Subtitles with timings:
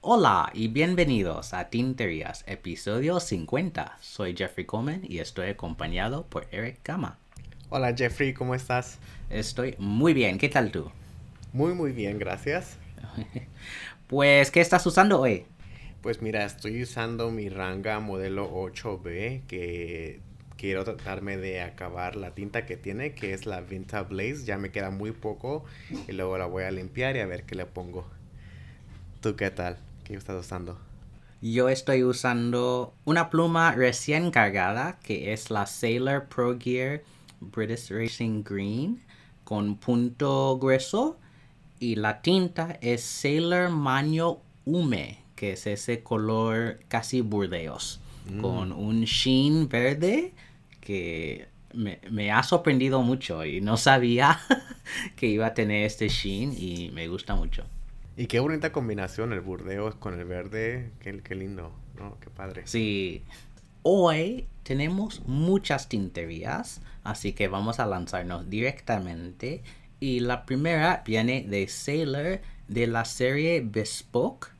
[0.00, 3.98] Hola y bienvenidos a Tinterías, episodio 50.
[4.00, 7.18] Soy Jeffrey Coleman y estoy acompañado por Eric Gama.
[7.70, 8.98] Hola Jeffrey, ¿cómo estás?
[9.30, 10.90] Estoy muy bien, ¿qué tal tú?
[11.52, 12.76] Muy muy bien, gracias.
[14.08, 15.46] pues, ¿qué estás usando hoy?
[16.02, 20.20] Pues mira, estoy usando mi Ranga modelo 8B que
[20.56, 24.44] quiero tratarme de acabar la tinta que tiene, que es la Vinta Blaze.
[24.44, 25.64] Ya me queda muy poco
[26.08, 28.06] y luego la voy a limpiar y a ver qué le pongo.
[29.20, 29.78] ¿Tú qué tal?
[30.04, 30.78] ¿Qué estás usando?
[31.42, 37.02] Yo estoy usando una pluma recién cargada que es la Sailor Pro Gear
[37.40, 39.02] British Racing Green
[39.44, 41.18] con punto grueso
[41.78, 48.40] y la tinta es Sailor Maño Hume que es ese color casi burdeos mm.
[48.40, 50.32] con un sheen verde
[50.86, 54.38] que me, me, ha sorprendido mucho y no sabía
[55.16, 57.64] que iba a tener este sheen y me gusta mucho.
[58.16, 60.92] Y qué bonita combinación el burdeo con el verde.
[61.00, 62.16] Qué, qué lindo, ¿no?
[62.20, 62.62] Qué padre.
[62.66, 63.24] Sí.
[63.82, 69.64] Hoy tenemos muchas tinterías, así que vamos a lanzarnos directamente.
[69.98, 74.52] Y la primera viene de Sailor de la serie Bespoke,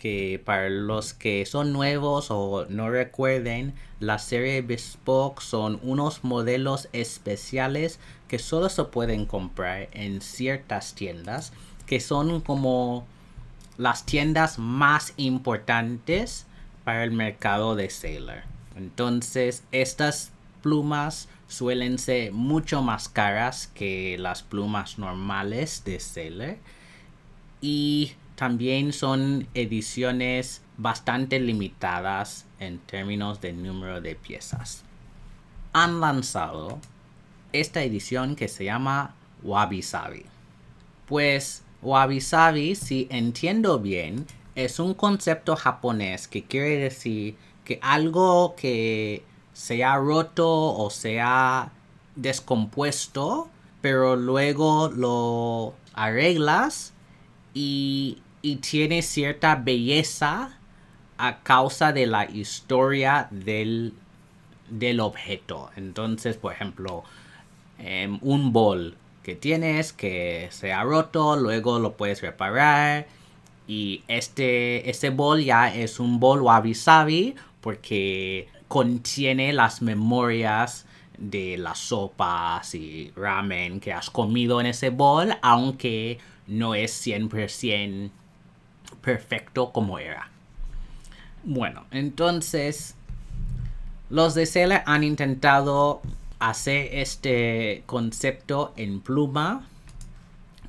[0.00, 6.88] que para los que son nuevos o no recuerden, la serie Bespoke son unos modelos
[6.94, 11.52] especiales que solo se pueden comprar en ciertas tiendas
[11.84, 13.04] que son como
[13.76, 16.46] las tiendas más importantes
[16.84, 18.44] para el mercado de Sailor.
[18.76, 26.56] Entonces, estas plumas suelen ser mucho más caras que las plumas normales de Sailor.
[27.60, 34.82] Y también son ediciones bastante limitadas en términos de número de piezas.
[35.74, 36.78] Han lanzado
[37.52, 40.24] esta edición que se llama Wabi Sabi.
[41.04, 48.54] Pues Wabi Sabi, si entiendo bien, es un concepto japonés que quiere decir que algo
[48.56, 49.22] que
[49.52, 50.48] se ha roto
[50.78, 51.72] o se ha
[52.16, 53.50] descompuesto,
[53.82, 56.94] pero luego lo arreglas
[57.52, 60.58] y, y tiene cierta belleza
[61.18, 63.92] a causa de la historia del,
[64.70, 65.70] del objeto.
[65.76, 67.04] Entonces, por ejemplo,
[67.78, 73.06] em, un bol que tienes que se ha roto, luego lo puedes reparar.
[73.68, 80.86] Y este, este bol ya es un bol wabi sabi porque contiene las memorias
[81.18, 88.10] de las sopas y ramen que has comido en ese bol, aunque no es 100%
[89.02, 90.28] perfecto como era.
[91.44, 92.94] Bueno, entonces
[94.10, 96.02] los de Sailor han intentado
[96.38, 99.66] hacer este concepto en pluma.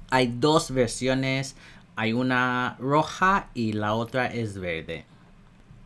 [0.10, 1.56] Hay dos versiones,
[1.96, 5.06] hay una roja y la otra es verde.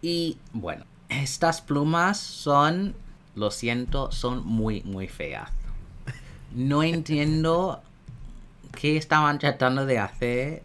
[0.02, 2.96] Y bueno, estas plumas son,
[3.36, 5.50] lo siento, son muy, muy feas.
[6.54, 7.82] No entiendo
[8.72, 10.64] qué estaban tratando de hacer.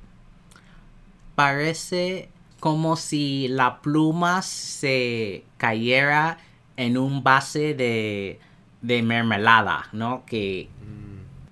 [1.41, 2.29] Parece
[2.61, 6.39] como si la pluma se cayera
[6.77, 8.41] en un base de
[8.83, 10.25] de mermelada, ¿no?
[10.27, 10.69] Que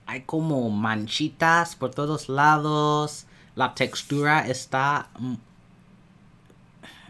[0.06, 3.26] hay como manchitas por todos lados.
[3.54, 5.08] La textura está...
[5.18, 5.34] Mm,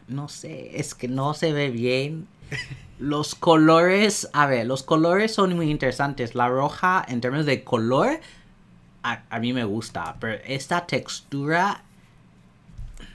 [0.08, 2.26] no sé, es que no se ve bien.
[2.98, 6.34] Los colores, a ver, los colores son muy interesantes.
[6.34, 8.18] La roja, en términos de color,
[9.04, 10.16] a, mí me gusta.
[10.18, 11.84] Pero esta textura,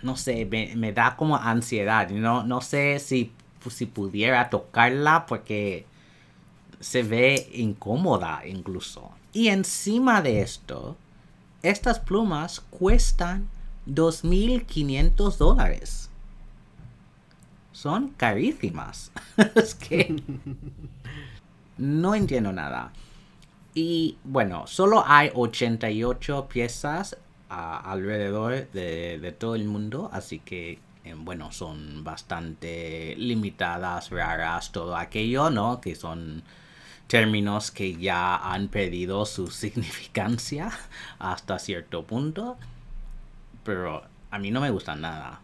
[0.01, 2.09] no sé, me, da como ansiedad.
[2.09, 3.31] No, no sé si,
[3.69, 5.85] si pudiera tocarla porque
[6.79, 9.11] se ve incómoda incluso.
[9.31, 10.97] Y encima de esto,
[11.61, 13.47] estas plumas cuestan
[13.87, 16.09] 2.500 dólares.
[17.71, 19.11] Son carísimas.
[19.55, 20.21] es que
[21.77, 22.91] no entiendo nada.
[23.73, 27.17] Y bueno, solo hay 88 piezas
[27.77, 34.95] alrededor de, de, todo el mundo, así que eh, bueno, son bastante limitadas, raras, todo
[34.95, 35.81] aquello, ¿no?
[35.81, 36.43] Que son
[37.07, 40.71] términos que ya han perdido su significancia
[41.19, 42.57] hasta cierto punto.
[43.63, 45.41] Pero a mí no me gustan nada.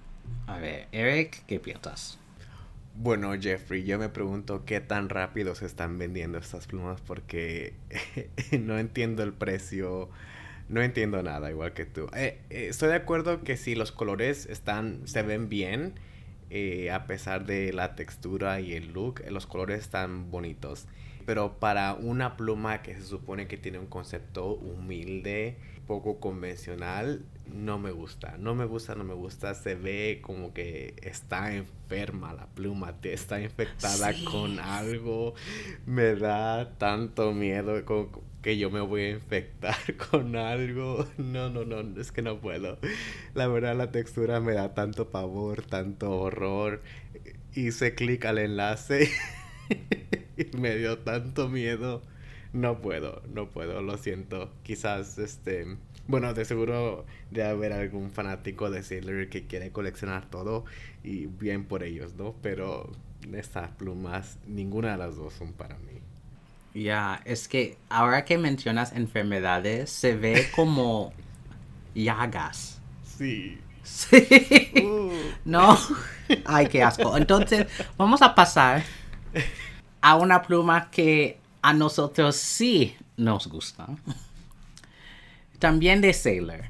[0.47, 2.17] A ver, Eric, ¿qué piensas?
[2.95, 7.73] Bueno, Jeffrey, yo me pregunto qué tan rápido se están vendiendo estas plumas porque
[8.59, 10.09] no entiendo el precio,
[10.69, 12.07] no entiendo nada igual que tú.
[12.15, 15.95] Eh, eh, estoy de acuerdo que si los colores están, se ven bien,
[16.51, 20.87] eh, a pesar de la textura y el look, los colores están bonitos.
[21.25, 27.79] Pero para una pluma que se supone que tiene un concepto humilde, poco convencional, no
[27.79, 28.37] me gusta.
[28.37, 29.53] No me gusta, no me gusta.
[29.55, 35.33] Se ve como que está enferma la pluma, está infectada con algo.
[35.85, 37.83] Me da tanto miedo
[38.41, 39.75] que yo me voy a infectar
[40.11, 41.07] con algo.
[41.17, 42.79] No, no, no, es que no puedo.
[43.33, 46.81] La verdad la textura me da tanto pavor, tanto horror.
[47.53, 49.09] Hice clic al enlace
[50.37, 52.01] y me dio tanto miedo.
[52.53, 54.51] No puedo, no puedo, lo siento.
[54.63, 55.77] Quizás este
[56.09, 60.65] bueno, de seguro de haber algún fanático de Sailor que quiere coleccionar todo
[61.03, 62.33] y bien por ellos, ¿no?
[62.41, 62.91] Pero
[63.31, 66.01] estas plumas, ninguna de las dos son para mí.
[66.73, 71.13] Ya, es que ahora que mencionas enfermedades, se ve como
[71.95, 72.79] llagas.
[73.03, 73.57] Sí.
[73.83, 74.71] Sí.
[74.83, 75.11] Uh.
[75.45, 75.77] No.
[76.45, 77.17] Ay, qué asco.
[77.17, 77.67] Entonces,
[77.97, 78.83] vamos a pasar
[80.01, 83.87] a una pluma que a nosotros sí nos gusta.
[85.57, 86.65] También de Sailor.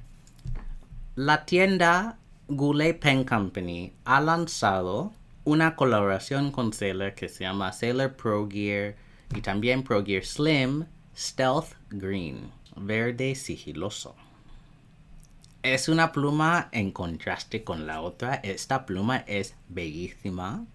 [1.15, 2.17] La tienda
[2.47, 5.11] Goulet Pen Company ha lanzado
[5.43, 8.95] una colaboración con Sailor que se llama Sailor Pro Gear
[9.35, 10.85] y también Pro Gear Slim
[11.15, 14.15] Stealth Green, verde sigiloso.
[15.61, 18.35] Es una pluma en contraste con la otra.
[18.35, 20.65] Esta pluma es bellísima.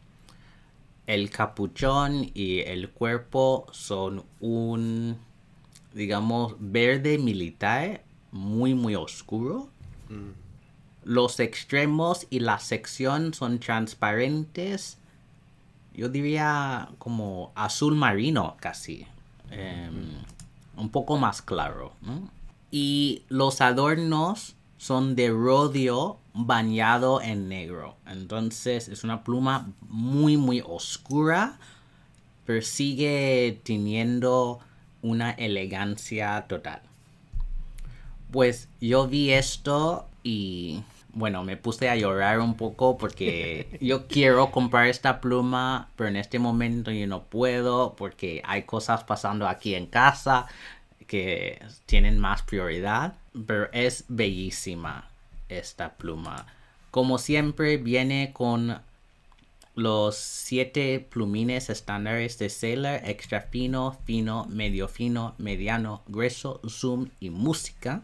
[1.06, 5.16] El capuchón y el cuerpo son un,
[5.94, 9.70] digamos, verde militar muy, muy oscuro.
[10.10, 10.32] Mm.
[11.04, 14.98] Los extremos y la sección son transparentes.
[15.94, 19.06] Yo diría como azul marino casi.
[19.50, 20.08] Em,
[20.76, 21.92] un poco más claro.
[22.70, 27.96] Y los adornos son de rodio bañado en negro.
[28.06, 31.58] Entonces es una pluma muy muy oscura.
[32.44, 34.58] Pero sigue teniendo
[35.00, 36.82] una elegancia total.
[38.30, 40.82] Pues yo vi esto y
[41.14, 46.16] bueno, me puse a llorar un poco porque yo quiero comprar esta pluma, pero en
[46.16, 50.46] este momento yo no puedo porque hay cosas pasando aquí en casa
[51.06, 53.14] que tienen más prioridad.
[53.46, 55.08] Pero es bellísima
[55.48, 56.46] esta pluma.
[56.90, 58.80] Como siempre viene con
[59.74, 67.30] los siete plumines estándares de Sailor, extra fino, fino, medio fino, mediano, grueso, zoom y
[67.30, 68.02] música.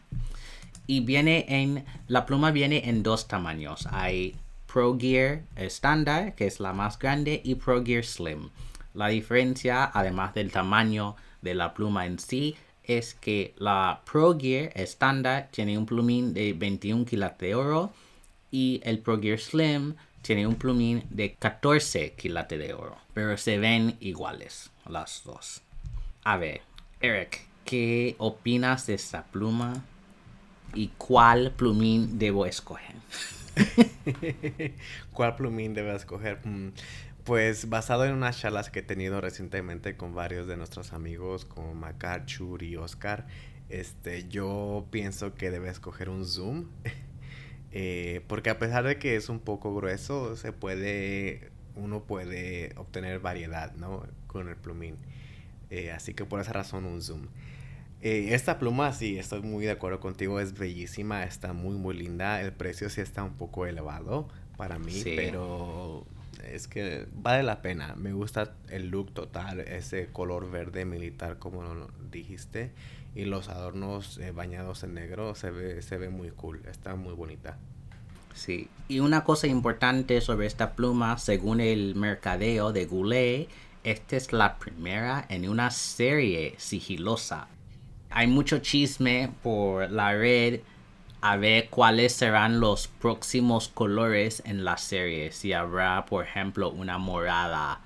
[0.90, 3.87] Y viene en, la pluma viene en dos tamaños.
[3.92, 4.34] Hay
[4.66, 8.50] Pro Gear estándar, que es la más grande, y Pro Gear Slim.
[8.94, 14.72] La diferencia, además del tamaño de la pluma en sí, es que la Pro Gear
[14.75, 17.93] estándar tiene un plumín de 21 kilos de oro
[18.50, 22.96] y el Pro Gear Slim tiene un plumín de 14 quilates de oro.
[23.14, 25.62] Pero se ven iguales las dos.
[26.25, 26.62] A ver,
[27.00, 29.84] Eric, ¿qué opinas de esta pluma?
[30.75, 32.94] ¿Y cuál plumín debo escoger?
[35.12, 36.38] ¿Cuál plumín debo escoger?
[36.44, 36.70] Mm,
[37.25, 41.75] pues basado en unas charlas que he tenido recientemente con varios de nuestros amigos como
[41.75, 43.26] Macarchur y Oscar,
[43.69, 46.67] este, yo pienso que debe escoger un zoom.
[47.72, 53.20] Eh, porque a pesar de que es un poco grueso, se puede, uno puede obtener
[53.20, 54.02] variedad, ¿no?
[54.26, 54.96] Con el plumín.
[55.70, 57.29] Eh, así que por esa razón un zoom.
[58.02, 62.40] Eh, esta pluma, sí, estoy muy de acuerdo contigo, es bellísima, está muy, muy linda.
[62.40, 66.06] El precio sí está un poco elevado para mí, pero
[66.44, 67.94] es que vale la pena.
[67.96, 71.62] Me gusta el look total, ese color verde militar, como
[72.10, 72.70] dijiste
[73.14, 77.14] y los adornos eh, bañados en negro se ve, se ve muy cool, está muy
[77.14, 77.58] bonita.
[78.34, 83.48] Sí, y una cosa importante sobre esta pluma, según el mercadeo de Goulet,
[83.82, 87.48] esta es la primera en una serie sigilosa.
[88.10, 90.60] Hay mucho chisme por la red
[91.20, 95.32] a ver cuáles serán los próximos colores en la serie.
[95.32, 97.81] Si habrá, por ejemplo, una morada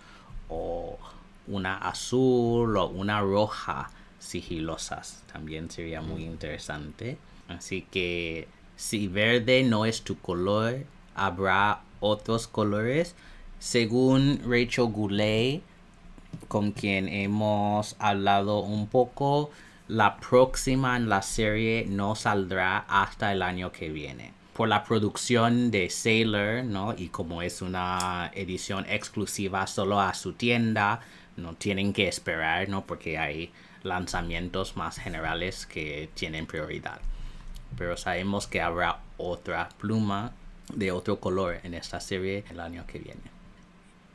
[0.49, 0.99] o
[1.47, 5.23] una azul o una roja sigilosas.
[5.33, 7.19] También sería muy interesante.
[7.49, 13.15] Así que si verde no es tu color, habrá otros colores.
[13.59, 15.63] Según Rachel Goulet,
[16.49, 19.51] con quien hemos hablado un poco,
[19.89, 24.33] la próxima en la serie no saldrá hasta el año que viene.
[24.55, 26.95] Por la producción de Sailor, ¿no?
[26.97, 31.01] Y como es una edición exclusiva solo a su tienda,
[31.37, 32.87] no tienen que esperar, ¿no?
[32.87, 37.01] Porque hay lanzamientos más generales que tienen prioridad.
[37.77, 40.33] Pero sabemos que habrá otra pluma
[40.73, 43.35] de otro color en esta serie el año que viene.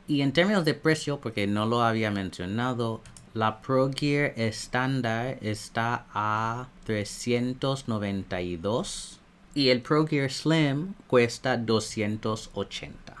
[0.08, 3.00] Y en términos de precio, porque no lo había mencionado,
[3.34, 9.20] la Pro Gear estándar está a 392
[9.54, 13.16] y el Pro Gear Slim cuesta 280,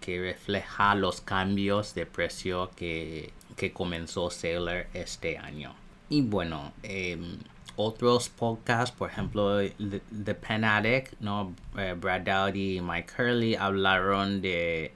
[0.00, 3.32] que refleja los cambios de precio que,
[3.72, 5.74] comenzó Sailor este año.
[6.08, 7.38] Y bueno, em,
[7.76, 11.54] otros podcasts, por ejemplo, The, Pen Addict, ¿no?
[11.76, 14.92] Eh, Brad Dowdy y Mike Hurley hablaron de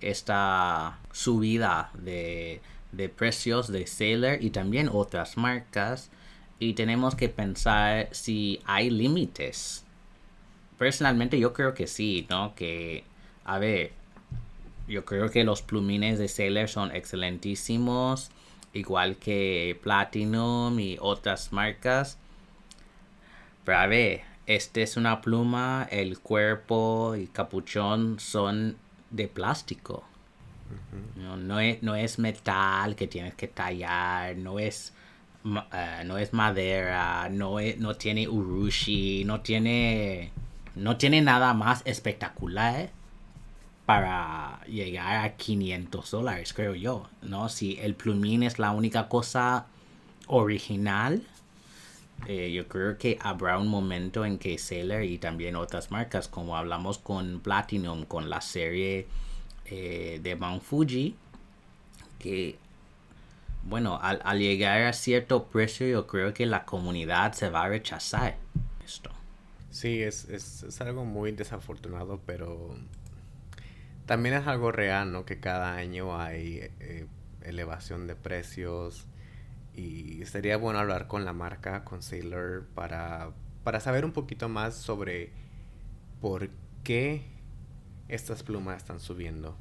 [0.00, 2.60] esta subida de,
[2.92, 6.10] de precios de Sailor y también otras marcas.
[6.58, 9.84] Y tenemos que pensar si hay límites.
[10.78, 12.54] Personalmente yo creo que sí, ¿no?
[12.54, 13.04] Que,
[13.44, 13.92] a ver,
[14.88, 18.30] yo creo que los plumines de Sailor son excelentísimos,
[18.72, 22.18] igual que Platinum y otras marcas.
[23.64, 28.76] Pero a ver, este es una pluma, el cuerpo y capuchón son
[29.10, 30.04] de plástico.
[31.16, 34.92] No, es, no, es, metal que tienes que tallar, no es,
[35.44, 40.32] eh, no es madera, no, no tiene urushi, no tiene,
[40.74, 42.90] no tiene nada más espectacular
[43.86, 47.08] para llegar a 500 dólares, creo yo.
[47.22, 47.48] ¿no?
[47.48, 49.66] Si el plumín es la única cosa
[50.28, 51.22] original,
[52.26, 56.56] eh, yo creo que habrá un momento en que Sailor y también otras marcas, como
[56.56, 59.08] hablamos con Platinum, con la serie
[59.70, 61.16] eh, de Mount Fuji,
[62.18, 62.58] que
[63.62, 68.36] bueno, al, llegar a cierto precio, yo creo que la comunidad se va a rechazar
[68.84, 69.10] esto.
[69.70, 72.74] Sí, es, es, algo muy desafortunado, pero
[74.06, 75.24] también es algo real, ¿no?
[75.24, 77.06] Que cada año hay eh,
[77.42, 79.06] elevación de precios
[79.74, 83.30] y sería bueno hablar con la marca, con Sailor, para,
[83.62, 85.30] para saber un poquito más sobre
[86.20, 86.50] por
[86.82, 87.24] qué
[88.10, 89.54] estas plumas están subiendo.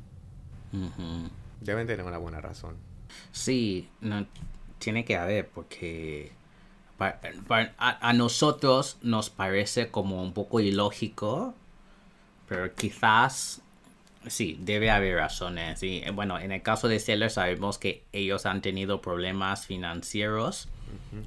[1.62, 2.76] Deben tener una buena razón.
[3.32, 4.26] Sí, no,
[4.78, 6.32] tiene que haber porque
[7.00, 11.54] a, nosotros nos parece como un poco ilógico,
[12.48, 13.62] pero quizás
[14.28, 15.82] Sí, debe haber razones.
[15.82, 20.68] Y eh, bueno, en el caso de Seller sabemos que ellos han tenido problemas financieros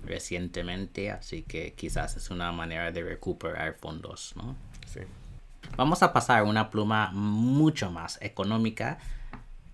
[0.04, 4.56] recientemente, así que quizás es una manera de recuperar fondos, ¿no?
[4.86, 5.00] Sí.
[5.76, 8.98] Vamos a pasar a una pluma mucho más económica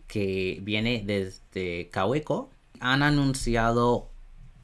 [0.07, 2.50] que viene desde Kaweco.
[2.80, 4.11] Han anunciado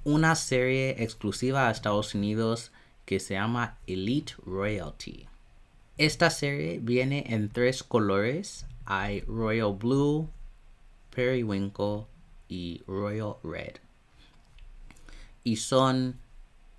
[0.05, 2.73] una serie exclusiva a Estados Unidos
[3.05, 5.27] que se llama Elite Royalty.
[5.97, 8.67] Esta serie viene en tres colores.
[8.85, 10.29] Hay Royal Blue,
[11.15, 12.07] Periwinkle
[12.49, 13.77] y Royal Red.
[15.43, 16.19] Y son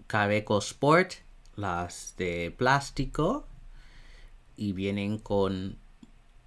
[0.08, 1.14] Cabeco Sport,
[1.56, 3.48] las de plástico.
[4.58, 5.78] Y vienen con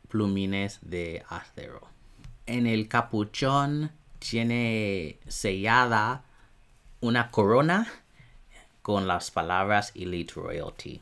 [0.08, 1.86] plumines de acero.
[2.46, 6.24] En el capuchón tiene sellada
[7.00, 7.86] una corona
[8.82, 11.00] con las palabras Elite Royalty.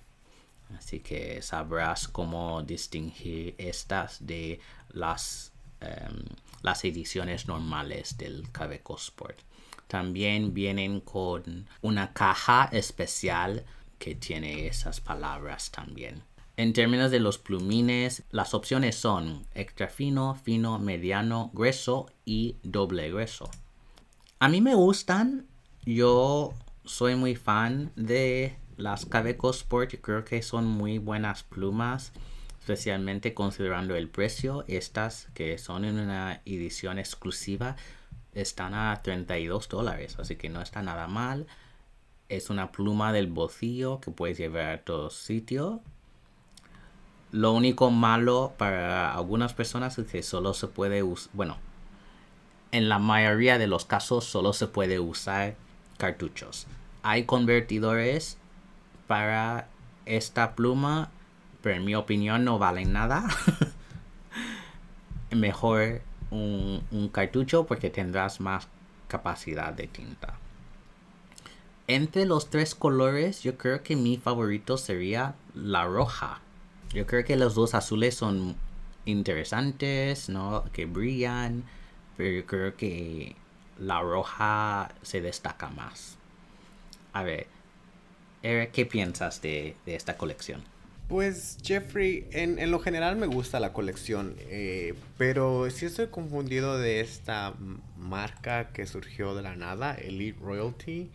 [0.76, 4.60] Así que sabrás cómo distinguir estas de
[4.90, 6.25] las, em,
[6.62, 9.38] las ediciones normales del Cabeco Sport.
[9.86, 13.64] También vienen con una caja especial
[14.00, 16.22] que tiene esas palabras también.
[16.58, 23.10] En términos de los plumines, las opciones son extra fino, fino, mediano, grueso y doble
[23.10, 23.50] grueso.
[24.38, 25.46] A mí me gustan,
[25.84, 32.12] yo soy muy fan de las Cabeco Sport creo que son muy buenas plumas,
[32.60, 34.64] especialmente considerando el precio.
[34.66, 37.76] Estas que son en una edición exclusiva
[38.32, 41.46] están a 32 dólares, así que no está nada mal.
[42.28, 45.80] Es una pluma del bolsillo que puedes llevar a todos sitios.
[47.33, 51.56] Lo único malo para algunas personas es que solo se puede usar, bueno,
[52.73, 55.56] en la mayoría de los casos solo se puede usar
[55.99, 56.66] cartuchos.
[57.02, 58.38] Hay convertidores
[59.06, 59.68] para
[60.04, 61.11] esta pluma,
[61.62, 63.25] pero en mi opinión no valen nada.
[65.30, 68.68] Mejor un, cartucho porque tendrás más
[69.09, 70.38] capacidad de tinta.
[71.88, 76.40] Entre los tres colores, yo creo que mi favorito sería la roja.
[76.96, 78.56] Yo creo que los dos azules son
[79.04, 80.64] interesantes, ¿no?
[80.72, 81.62] Que brillan,
[82.16, 83.36] pero yo creo que
[83.78, 86.16] la roja se destaca más.
[87.12, 87.48] A ver,
[88.40, 90.62] ¿qué piensas de, esta colección?
[91.06, 97.00] Pues Jeffrey, en, lo general me gusta la colección, eh, pero sí estoy confundido de
[97.00, 97.52] esta
[97.98, 101.10] marca que surgió de la nada, Elite Royalty,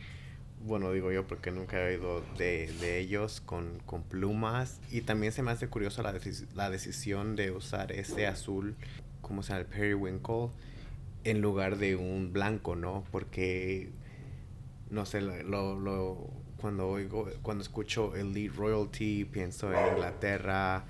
[0.64, 4.80] Bueno, digo yo porque nunca he oído de, de ellos con, con, plumas.
[4.92, 6.14] Y también se me hace curioso la,
[6.54, 8.76] la decisión de usar ese azul,
[9.22, 10.50] como se llama el periwinkle,
[11.24, 13.04] en lugar de un blanco, ¿no?
[13.12, 13.90] Porque,
[14.92, 20.86] no sé, lo, lo, cuando oigo, cuando escucho Elite Royalty, pienso en Inglaterra,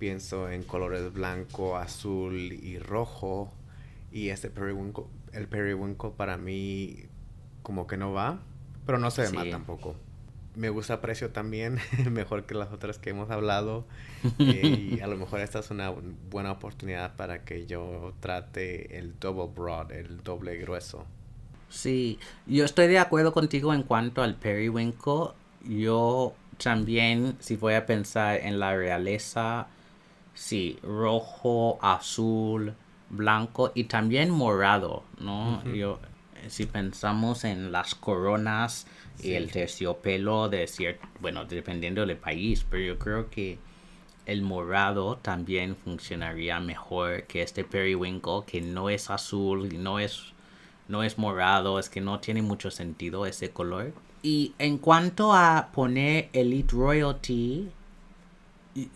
[0.00, 3.52] pienso en colores blanco, azul y rojo.
[4.10, 7.04] Y este periwinkle, el periwinkle para mí
[7.62, 8.40] como que no va,
[8.86, 9.96] pero no se ve mal tampoco.
[10.54, 11.78] Me gusta precio también,
[12.10, 13.86] mejor que las otras que hemos hablado.
[14.38, 15.92] y a lo mejor esta es una
[16.30, 21.06] buena oportunidad para que yo trate el double broad, el doble grueso.
[21.68, 25.28] Sí, yo estoy de acuerdo contigo en cuanto al periwinkle.
[25.64, 29.68] Yo también, si voy a pensar en la realeza,
[30.34, 32.74] Sí, rojo, azul,
[33.10, 35.62] blanco y también morado, ¿no?
[35.72, 35.98] Yo,
[36.48, 38.86] si pensamos en las coronas
[39.22, 43.58] y el terciopelo de cierto, bueno, dependiendo del país, pero yo creo que
[44.26, 50.32] el morado también funcionaría mejor que este periwinkle, que no es azul y no es,
[50.88, 53.92] no es morado, es que no tiene mucho sentido ese color.
[54.22, 57.68] Y en cuanto a poner Elite Royalty,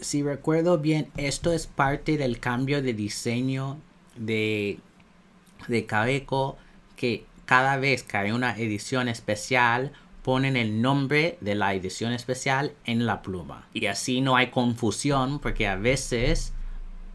[0.00, 3.78] si recuerdo bien, esto es parte del cambio de diseño
[4.16, 4.78] de,
[5.66, 6.56] de Cabeco,
[6.94, 12.72] que cada vez que hay una edición especial, ponen el nombre de la edición especial
[12.84, 13.68] en la pluma.
[13.72, 16.52] Y así no hay confusión, porque a veces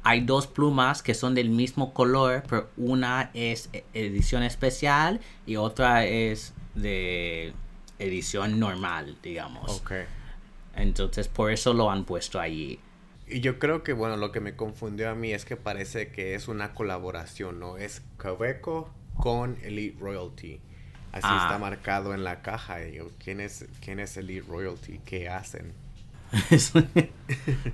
[0.04, 6.06] hay dos plumas que son del mismo color, pero una es edición especial y otra
[6.06, 7.54] es de
[8.00, 9.82] edición normal, digamos.
[9.82, 10.06] Okay.
[10.76, 12.80] Entonces por eso lo han puesto allí.
[13.28, 16.36] Y yo creo que, bueno, lo que me confundió a mí es que parece que
[16.36, 17.78] es una colaboración, ¿no?
[17.78, 20.60] Es Quebeco con Elite Royalty.
[21.12, 21.42] Así ah.
[21.44, 22.86] está marcado en la caja.
[22.86, 25.00] Y yo, ¿quién es, ¿quién es Elite Royalty?
[25.06, 25.74] ¿Qué hacen?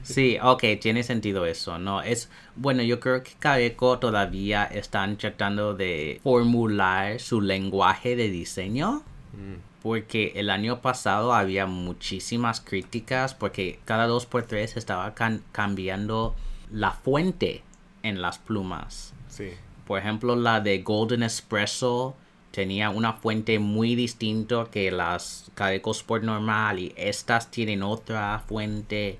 [0.04, 2.02] sí, ok, tiene sentido eso, ¿no?
[2.02, 9.04] Es, bueno, yo creo que Cabeco todavía están tratando de formular su lenguaje de diseño.
[9.34, 15.14] Mm porque el año pasado había muchísimas críticas porque cada dos por tres estaba
[15.54, 16.36] cambiando
[16.70, 17.64] la fuente
[18.04, 19.14] en las plumas.
[19.30, 19.52] Sí.
[19.88, 22.16] Por ejemplo, la de Golden Espresso
[22.52, 29.18] tenía una fuente muy distinta que las Cadeco Sport normal y estas tienen otra fuente.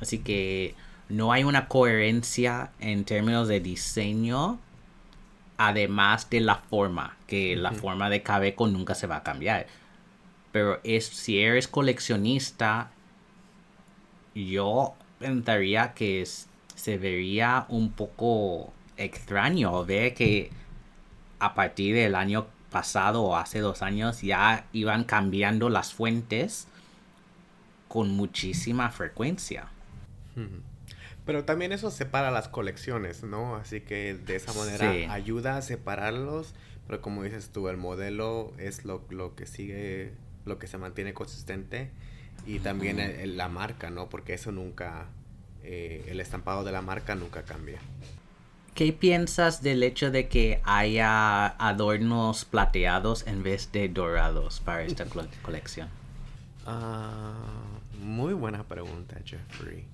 [0.00, 0.74] Así que
[1.08, 4.58] no hay una coherencia en términos de diseño
[5.58, 9.66] además de la forma, que la forma de Cabeco nunca se va a cambiar.
[10.52, 12.90] Pero es, si eres coleccionista,
[14.34, 16.24] yo pensaría que
[16.74, 20.50] se vería un poco extraño ver que
[21.38, 26.68] a partir del año pasado o hace dos años ya iban cambiando las fuentes
[27.88, 29.68] con muchísima frecuencia.
[31.24, 33.56] Pero también eso separa las colecciones, ¿no?
[33.56, 36.54] Así que de esa manera ayuda a separarlos.
[36.86, 40.12] Pero como dices tú, el modelo es lo, lo que sigue
[40.48, 41.90] lo que se mantiene consistente
[42.46, 44.08] y también la marca, ¿no?
[44.08, 45.06] Porque eso nunca,
[45.62, 47.78] eh, el estampado de la marca nunca cambia.
[48.78, 55.04] ¿Qué piensas del hecho de que haya adornos plateados en vez de dorados para esta
[55.42, 55.88] colección?
[56.64, 57.34] Ah,
[58.00, 59.84] muy buena pregunta, Jeffrey.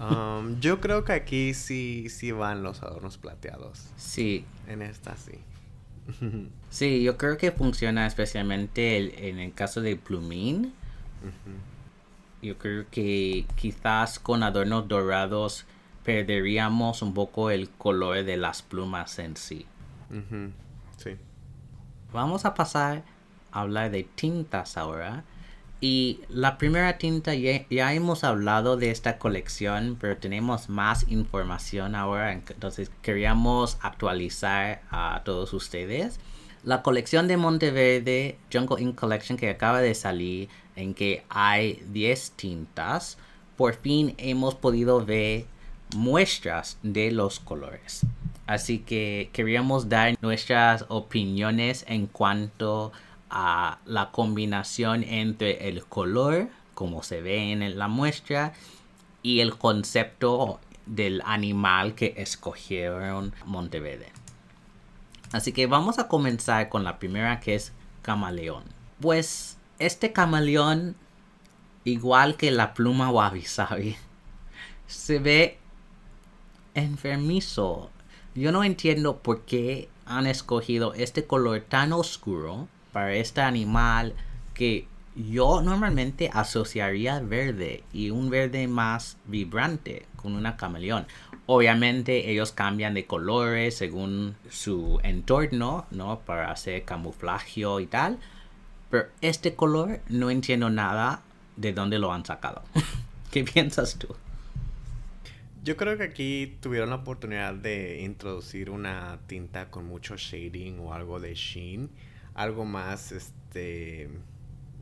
[0.00, 3.90] Um, yo creo que aquí sí, sí van los adornos plateados.
[3.98, 4.46] Sí.
[4.66, 5.38] En esta sí.
[6.70, 10.72] Sí, yo creo que funciona especialmente en el caso de plumín.
[12.40, 15.66] Yo creo que quizás con adornos dorados
[16.06, 19.66] perderíamos un poco el color de las plumas en sí.
[20.98, 21.16] Sí.
[22.12, 23.02] Vamos a pasar
[23.50, 25.24] a hablar de tintas ahora.
[25.80, 32.32] Y la primera tinta ya, hemos hablado de esta colección, pero tenemos más información ahora,
[32.32, 36.20] entonces queríamos actualizar a todos ustedes.
[36.62, 42.30] La colección de Monteverde, Jungle Ink Collection, que acaba de salir, en que hay 10
[42.32, 43.18] tintas,
[43.56, 45.46] por fin hemos podido ver
[45.94, 48.06] muestras de los colores.
[48.46, 52.92] Así que queríamos dar nuestras opiniones en cuanto
[53.28, 58.52] a la combinación entre el color, como se ve en la muestra,
[59.22, 64.12] y el concepto del animal que escogieron Monteverde.
[65.32, 67.72] Así que vamos a comenzar con la primera que es
[68.02, 68.62] camaleón.
[69.00, 70.94] Pues este camaleón,
[71.84, 73.96] igual que la pluma wabi sabi,
[74.86, 75.58] se ve
[76.76, 77.90] enfermizo.
[78.34, 84.14] Yo no entiendo por qué han escogido este color tan oscuro para este animal
[84.54, 84.86] que
[85.16, 91.06] yo normalmente asociaría verde y un verde más vibrante con una camaleón.
[91.46, 96.20] Obviamente ellos cambian de colores según su entorno, ¿no?
[96.20, 98.18] Para hacer camuflagio y tal.
[98.90, 101.22] Pero este color no entiendo nada
[101.56, 102.62] de dónde lo han sacado.
[103.30, 104.08] ¿Qué piensas tú?
[105.66, 110.94] Yo creo que aquí tuvieron la oportunidad de introducir una tinta con mucho shading o
[110.94, 111.90] algo de sheen,
[112.34, 114.08] algo más, este,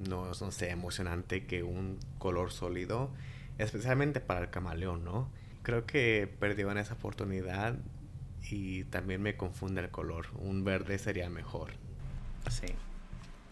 [0.06, 3.10] no, sé, emocionante que un color sólido,
[3.56, 5.30] especialmente para el camaleón, ¿no?
[5.62, 7.76] Creo que perdieron esa oportunidad
[8.50, 10.26] y también me confunde el color.
[10.34, 11.70] Un verde sería mejor.
[12.50, 12.66] Sí.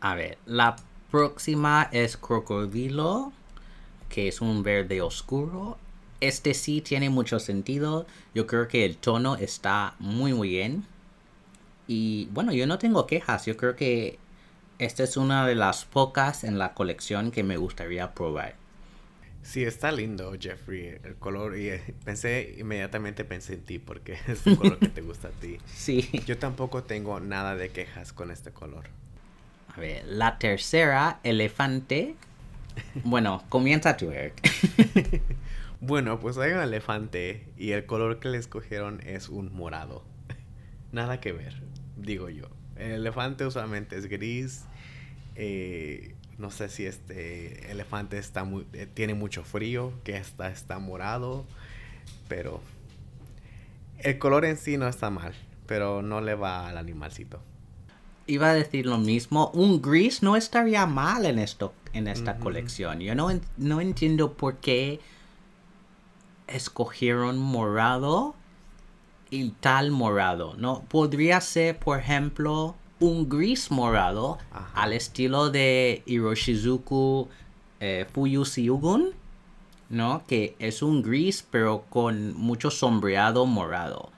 [0.01, 0.77] A ver, la
[1.11, 3.33] próxima es crocodilo,
[4.11, 5.79] que es un verde oscuro.
[6.23, 8.07] Este sí tiene mucho sentido.
[8.33, 10.85] Yo creo que el tono está muy muy bien.
[11.89, 13.45] Y bueno, yo no tengo quejas.
[13.47, 14.19] Yo creo que
[14.79, 18.55] esta es una de las pocas en la colección que me gustaría probar.
[19.43, 21.59] Sí, está lindo, Jeffrey, el color.
[21.59, 25.33] Y eh, pensé, inmediatamente pensé en ti porque es el color que te gusta a
[25.33, 25.59] ti.
[25.67, 26.09] Sí.
[26.25, 28.85] Yo tampoco tengo nada de quejas con este color.
[29.75, 32.17] A ver, la tercera, elefante.
[33.05, 34.41] Bueno, comienza tú, Eric.
[35.83, 40.05] Bueno, pues hay un elefante y el color que le escogieron es un morado.
[40.93, 41.61] Nada que ver,
[41.97, 42.47] digo yo.
[42.77, 44.65] El elefante usualmente es gris.
[45.35, 50.79] Eh, no sé si este elefante está muy, eh, tiene mucho frío, que está, está
[50.79, 51.47] morado,
[52.29, 52.61] pero
[53.99, 55.35] el color en sí no está mal,
[55.67, 57.43] pero no le va al animalcito.
[58.29, 63.01] Iba a decir lo mismo, un gris no estaría mal en esto, en esta colección.
[63.01, 65.01] Yo no, no entiendo por qué
[66.47, 68.35] escogieron morado
[69.31, 70.83] y tal morado, ¿no?
[70.89, 74.39] Podría ser, por ejemplo, un gris morado
[74.75, 77.29] al estilo de Hiroshizuku
[77.81, 78.07] eh,
[79.89, 80.23] ¿no?
[80.27, 84.11] Que es un gris pero con mucho sombreado morado.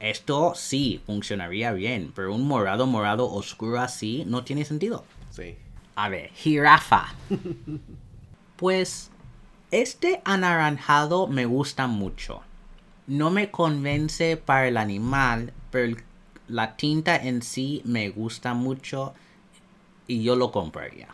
[0.00, 5.04] Esto sí funcionaría bien, pero un morado morado oscuro así no tiene sentido.
[5.30, 5.54] Sí.
[5.94, 7.14] A ver, jirafa.
[8.56, 9.11] pues
[9.72, 12.42] este anaranjado me gusta mucho.
[13.06, 15.96] No me convence para el animal, pero
[16.46, 19.14] la tinta en sí me gusta mucho
[20.06, 21.08] y yo lo compraría.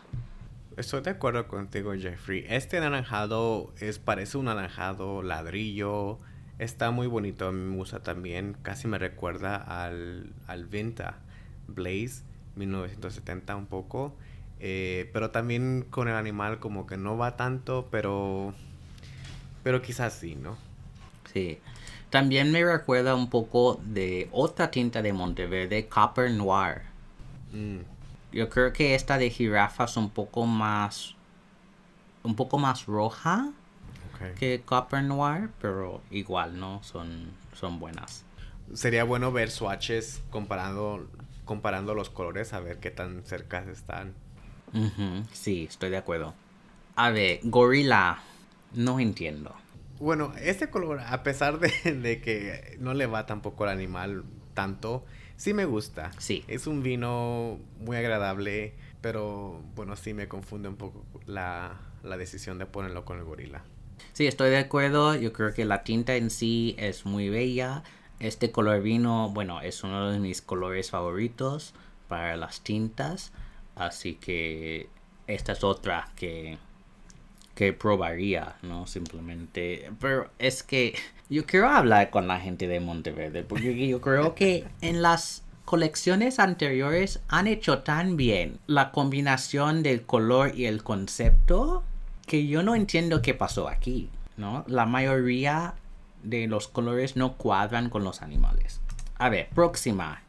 [0.75, 2.45] Estoy de acuerdo contigo, Jeffrey.
[2.49, 6.19] Este anaranjado es, parece un anaranjado ladrillo.
[6.57, 7.51] Está muy bonito.
[7.53, 8.57] Me gusta también.
[8.61, 11.19] Casi me recuerda al, al Vinta
[11.67, 12.23] Blaze
[12.55, 14.15] 1970 un poco.
[14.59, 18.53] Eh, pero también con el animal como que no va tanto, pero,
[19.63, 20.57] pero quizás sí, ¿no?
[21.33, 21.59] Sí.
[22.09, 26.81] También me recuerda un poco de otra tinta de Monteverde, Copper Noir.
[27.53, 27.79] Mm.
[28.31, 31.15] Yo creo que esta de jirafa es un poco más.
[32.23, 33.51] un poco más roja
[34.37, 36.83] que Copper Noir, pero igual, ¿no?
[36.83, 38.25] Son, son buenas.
[38.73, 41.07] Sería bueno ver swatches comparando,
[41.45, 44.13] comparando los colores, a ver qué tan cerca están.
[45.33, 46.33] Sí, estoy de acuerdo.
[46.95, 48.19] A ver, gorila.
[48.73, 49.55] No entiendo.
[49.99, 55.05] Bueno, este color, a pesar de, que no le va tampoco al animal tanto,
[55.35, 56.11] sí me gusta.
[56.17, 56.43] Sí.
[56.47, 62.59] Es un vino muy agradable, pero bueno, sí me confunde un poco la, la decisión
[62.59, 63.63] de ponerlo con el gorila.
[64.13, 65.15] Sí, estoy de acuerdo.
[65.15, 67.83] Yo creo que la tinta en sí es muy bella.
[68.19, 71.73] Este color vino, bueno, es uno de mis colores favoritos
[72.07, 73.31] para las tintas.
[73.79, 74.87] Así que
[75.25, 76.59] esta es otra que
[77.59, 78.87] que probaría, ¿no?
[78.87, 79.91] Simplemente.
[79.99, 80.95] Pero es que
[81.29, 86.39] yo quiero hablar con la gente de Monteverde, porque yo creo que en las colecciones
[86.39, 91.83] anteriores han hecho tan bien la combinación del color y el concepto
[92.25, 94.63] que yo no entiendo qué pasó aquí, ¿no?
[94.67, 95.73] La mayoría
[96.23, 98.79] de los colores no cuadran con los animales.
[99.17, 100.21] A ver, próxima.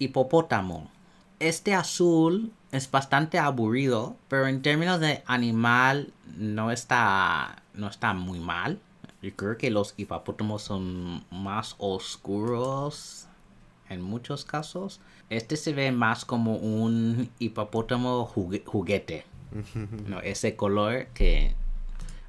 [0.00, 0.90] Hipopótamo.
[1.38, 8.38] Este azul es bastante aburrido, pero en términos de animal no está, no está muy
[8.38, 8.78] mal.
[9.22, 13.26] Yo creo que los hipopótamos son más oscuros
[13.88, 15.00] en muchos casos.
[15.28, 19.24] Este se ve más como un hipopótamo juguete.
[20.06, 21.54] no, ese color que,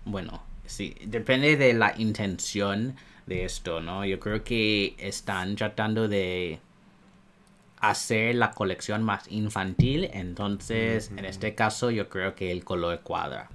[0.06, 2.96] bueno, sí, depende de la intención
[3.28, 4.06] de esto, ¿no?
[4.06, 6.60] Yo creo que están tratando de
[7.82, 13.50] hacer la colección más infantil, entonces en este caso yo creo que el color cuadra.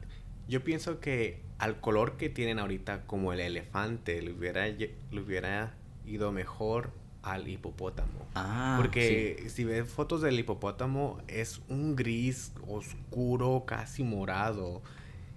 [0.48, 5.74] Yo pienso que al color que tienen ahorita como el elefante le hubiera, le hubiera
[6.04, 6.90] ido mejor
[7.22, 8.26] al hipopótamo.
[8.34, 14.82] Ah, Porque si ves fotos del hipopótamo es un gris oscuro, casi morado.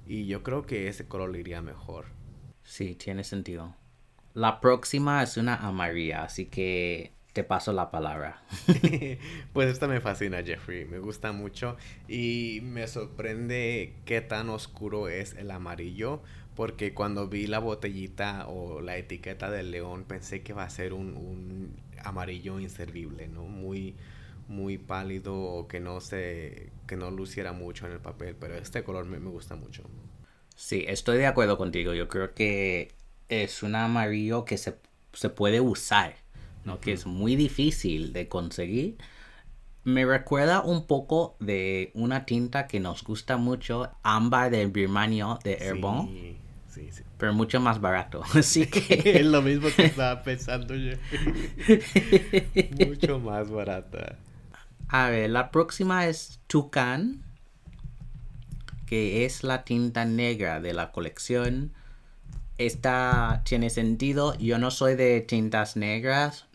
[0.07, 2.05] Y yo creo que ese color le iría mejor.
[2.63, 3.75] Sí, tiene sentido.
[4.33, 8.43] La próxima es una amarilla, así que te paso la palabra.
[9.53, 10.83] pues esta me fascina, Jeffrey.
[10.83, 11.77] Me gusta mucho.
[12.07, 16.21] Y me sorprende qué tan oscuro es el amarillo.
[16.53, 20.91] Porque cuando vi la botellita o la etiqueta del león pensé que va a ser
[20.91, 23.43] un, un amarillo inservible, ¿no?
[23.43, 23.95] Muy,
[24.49, 28.35] muy pálido o que no se, que no luciera mucho en el papel.
[28.37, 29.83] Pero este color me, me gusta mucho.
[30.55, 31.93] Sí, estoy de acuerdo contigo.
[31.93, 32.93] Yo creo que
[33.29, 34.77] es un amarillo que se,
[35.13, 36.17] se puede usar,
[36.65, 36.79] ¿no?
[36.79, 38.97] Que es muy difícil de conseguir.
[39.83, 45.53] Me recuerda un poco de una tinta que nos gusta mucho, ámbar de Birmania de
[45.59, 47.03] Herbon, Sí, sí, sí.
[47.17, 48.21] pero mucho más barato.
[48.35, 50.95] Así es que lo mismo que estaba pensando yo.
[52.87, 54.17] Mucho más barata.
[54.89, 57.23] A ver, la próxima es Tucan,
[58.85, 61.73] que es la tinta negra de la colección.
[62.57, 64.35] Esta tiene sentido.
[64.37, 66.45] Yo no soy de tintas negras.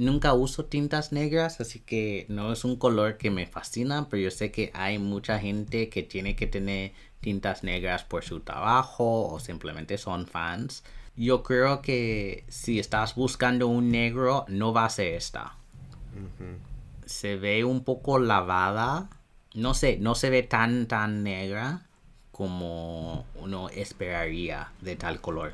[0.00, 4.30] Nunca uso tintas negras, así que no es un color que me fascina, pero yo
[4.30, 9.38] sé que hay mucha gente que tiene que tener tintas negras por su trabajo o
[9.40, 10.82] simplemente son fans.
[11.16, 15.54] Yo creo que si estás buscando un negro, no va a ser esta
[17.10, 19.08] se ve un poco lavada.
[19.54, 21.82] No sé, no se ve tan tan negra
[22.30, 25.52] como uno esperaría de tal color.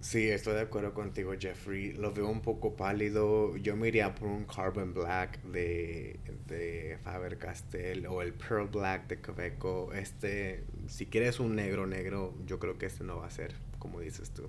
[0.00, 1.92] Sí, estoy de acuerdo contigo, Jeffrey.
[1.92, 3.56] Lo veo un poco pálido.
[3.56, 9.20] Yo me iría por un Carbon Black de, de Faber-Castell o el Pearl Black de
[9.20, 9.92] Quebeco.
[9.92, 13.98] Este, si quieres un negro negro, yo creo que este no va a ser, como
[13.98, 14.48] dices tú.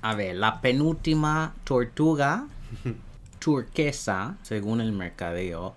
[0.00, 2.48] A ver, la penúltima tortuga
[3.38, 5.76] turquesa, según el mercadeo.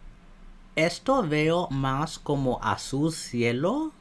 [0.75, 3.91] Esto veo más como azul cielo,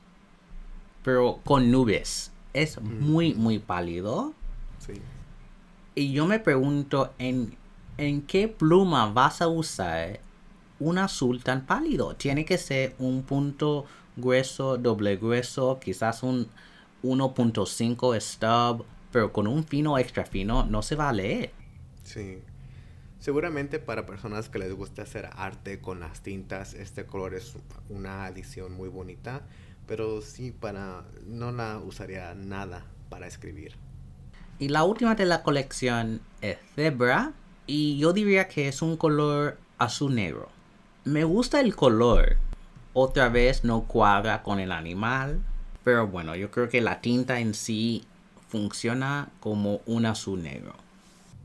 [1.02, 2.32] pero con nubes.
[2.54, 4.32] Es muy, muy pálido.
[4.86, 4.94] Sí.
[5.94, 7.56] Y yo me pregunto, ¿en,
[7.98, 10.20] ¿en qué pluma vas a usar
[10.80, 12.16] un azul tan pálido?
[12.16, 16.48] Tiene que ser un punto grueso, doble grueso, quizás un
[17.02, 21.52] 1.5 stub, pero con un fino extra fino no se va a leer.
[22.02, 22.42] Sí.
[23.20, 27.56] Seguramente para personas que les gusta hacer arte con las tintas, este color es
[27.88, 29.46] una adición muy bonita,
[29.86, 33.76] pero sí para no la usaría nada para escribir.
[34.58, 37.32] Y la última de la colección es Zebra.
[37.66, 40.48] Y yo diría que es un color azul negro.
[41.04, 42.36] Me gusta el color.
[42.92, 45.40] Otra vez no cuadra con el animal.
[45.82, 48.04] Pero bueno, yo creo que la tinta en sí
[48.48, 50.74] funciona como un azul negro.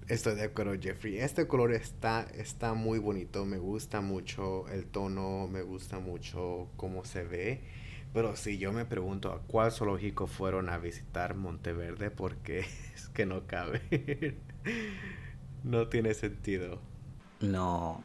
[0.08, 1.20] Estoy de acuerdo, Jeffrey.
[1.20, 3.46] Este color está, está muy bonito.
[3.46, 7.62] Me gusta mucho el tono, me gusta mucho cómo se ve.
[8.14, 12.60] Pero sí, yo me pregunto a cuál zoológico fueron a visitar Monteverde porque
[12.96, 14.38] es que no cabe.
[15.64, 16.80] no tiene sentido.
[17.40, 18.04] No.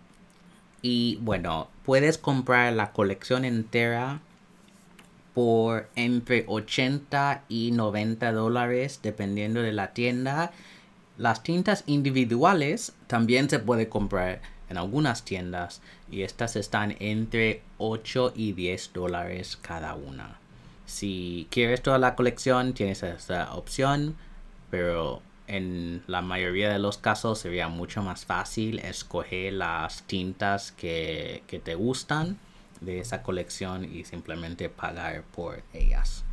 [0.83, 4.21] Y bueno, puedes comprar la colección entera
[5.33, 10.53] por entre 80 y 90 dólares dependiendo de la tienda.
[11.17, 18.33] Las tintas individuales también se puede comprar en algunas tiendas y estas están entre 8
[18.35, 20.39] y 10 dólares cada una.
[20.87, 24.17] Si quieres toda la colección tienes esa opción,
[24.71, 31.43] pero en la mayoría de los casos sería mucho más fácil escoger las tintas que,
[31.47, 32.39] que te gustan
[32.81, 36.25] de esa colección y simplemente pagar por ellas.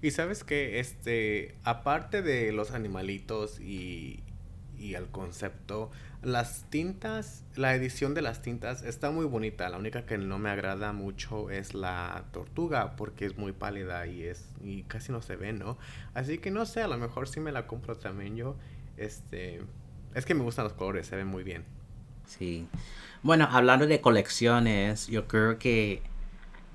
[0.00, 4.20] Y sabes que, este, aparte de los animalitos y,
[4.78, 5.90] y el concepto,
[6.22, 9.68] las tintas, la edición de las tintas está muy bonita.
[9.68, 14.24] La única que no me agrada mucho es la tortuga porque es muy pálida y
[14.24, 15.78] es y casi no se ve, ¿no?
[16.14, 18.56] Así que no sé, a lo mejor sí me la compro también yo.
[18.96, 19.60] Este,
[20.14, 21.64] es que me gustan los colores, se ven muy bien.
[22.26, 22.66] Sí.
[23.22, 26.02] Bueno, hablando de colecciones, yo creo que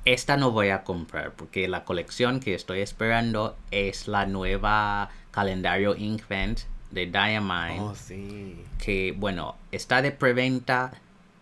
[0.05, 5.95] esta no voy a comprar porque la colección que estoy esperando es la nueva calendario
[5.95, 6.61] Inkvent
[6.93, 7.79] de Diamine.
[7.79, 8.55] Oh, sí.
[8.77, 10.91] que bueno, está de preventa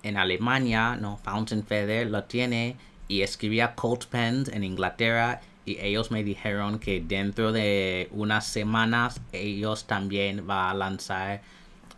[0.04, 1.18] en Alemania, ¿no?
[1.18, 2.76] Fountain Feather lo tiene
[3.08, 9.22] y escribía Cold Pens en Inglaterra y ellos me dijeron que dentro de unas semanas
[9.32, 11.42] ellos también va a lanzar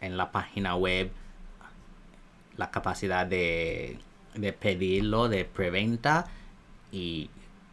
[0.01, 1.11] en la página web
[2.57, 3.99] la capacidad de,
[4.35, 6.27] de pedirlo de preventa
[6.91, 7.29] y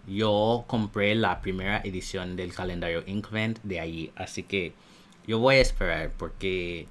[0.07, 4.73] yo compré la primera edición del calendario Inkvent de allí así que
[5.27, 6.87] yo voy a esperar porque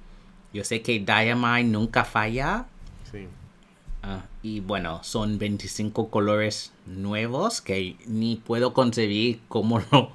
[0.52, 2.66] Yo sé que Diamine nunca falla.
[3.10, 3.28] Sí.
[4.02, 10.12] Ah, y bueno, son 25 colores nuevos que ni puedo concebir cómo lo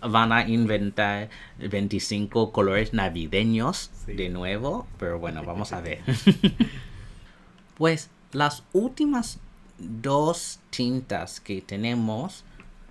[0.00, 4.14] van a inventar 25 colores navideños Sí.
[4.14, 4.86] de nuevo.
[4.98, 6.00] Pero bueno, vamos a ver.
[7.76, 9.38] pues las últimas
[9.78, 12.44] dos tintas que tenemos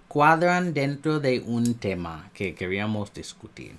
[0.07, 3.75] cuadran dentro de un tema que queríamos discutir.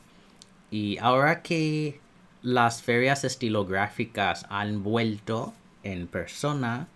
[0.70, 2.00] Y ahora que
[2.42, 6.88] las ferias estilográficas han vuelto en persona,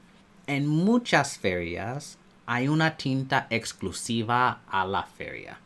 [0.46, 5.58] en muchas ferias hay una tinta exclusiva a la feria.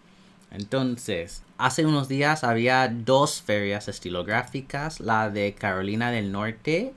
[0.51, 6.93] Entonces, hace unos días había dos ferias estilográficas, la de Carolina del Norte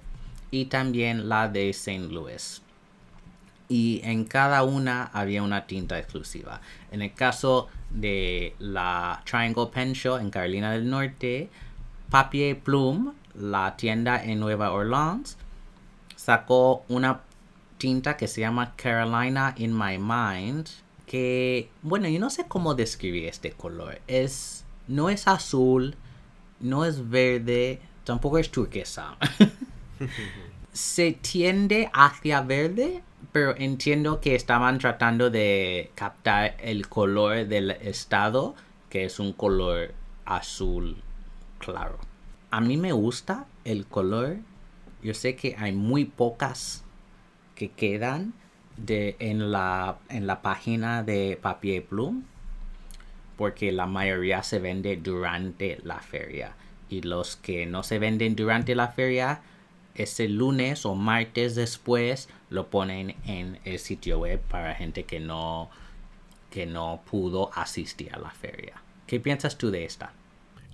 [0.51, 2.09] y también la de St.
[2.09, 2.61] Louis
[3.69, 6.61] y en cada una había una tinta exclusiva.
[6.91, 11.49] En el caso de la Triangle Pen Show en Carolina del Norte,
[12.09, 15.37] Papier Plume, la tienda en Nueva Orleans,
[16.15, 17.21] sacó una
[17.77, 20.67] tinta que se llama Carolina in My Mind,
[21.05, 24.01] que, bueno, yo no sé cómo describir este color.
[24.07, 25.95] Es, no es azul,
[26.59, 29.17] no es verde, tampoco es turquesa.
[30.73, 33.03] se tiende hacia verde,
[33.37, 38.55] pero entiendo que estaban tratando de captar el color del estado,
[38.89, 39.93] que es un color
[40.25, 40.97] azul
[41.59, 41.99] claro.
[42.49, 44.37] A mí me gusta el color.
[45.03, 46.83] Yo sé que hay muy pocas
[47.53, 48.33] que quedan
[48.75, 52.23] de, en, la, en la página de Papier Plume,
[53.37, 56.55] porque la mayoría se vende durante la feria.
[56.89, 59.41] Y los que no se venden durante la feria,
[59.97, 65.69] ese lunes o martes después lo ponen en el sitio web para gente que no
[66.49, 68.81] que no pudo asistir a la feria.
[69.05, 70.13] ¿Qué piensas tú de esta?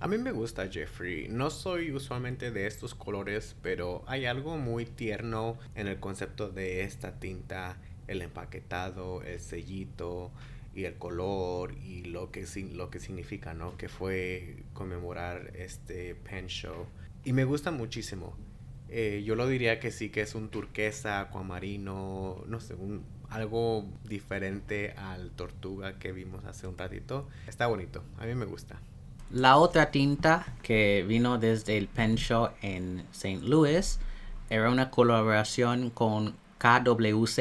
[0.00, 1.28] A mí me gusta Jeffrey.
[1.28, 6.82] No soy usualmente de estos colores, pero hay algo muy tierno en el concepto de
[6.82, 10.30] esta tinta, el empaquetado, el sellito
[10.74, 13.76] y el color y lo que lo que significa, ¿no?
[13.76, 16.86] Que fue conmemorar este pen show
[17.24, 18.36] y me gusta muchísimo.
[18.88, 23.84] Eh, yo lo diría que sí que es un turquesa, acuamarino, no sé, un, algo
[24.04, 27.28] diferente al tortuga que vimos hace un ratito.
[27.46, 28.78] Está bonito, a mí me gusta.
[29.30, 33.40] La otra tinta que vino desde el Pen Show en St.
[33.42, 33.98] Louis
[34.50, 37.38] era una colaboración con KWZ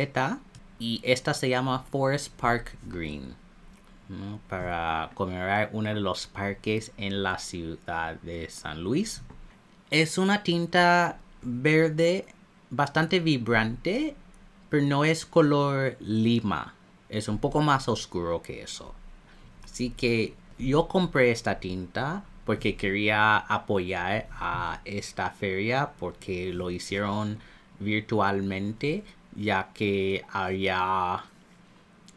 [0.80, 3.36] y esta se llama Forest Park Green
[4.50, 9.22] para conmemorar uno de los parques en la ciudad de San Luis.
[9.92, 12.26] Es una tinta verde
[12.70, 14.16] bastante vibrante,
[14.70, 16.74] pero no es color lima.
[17.10, 18.94] Es un poco más oscuro que eso.
[19.64, 27.40] Así que yo compré esta tinta porque quería apoyar a esta feria porque lo hicieron
[27.80, 29.04] virtualmente
[29.36, 31.24] ya que había,